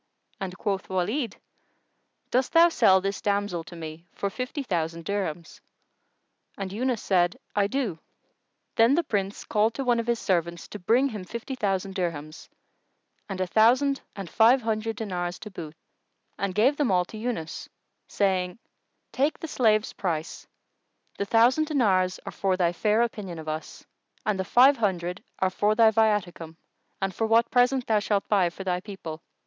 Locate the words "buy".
28.27-28.49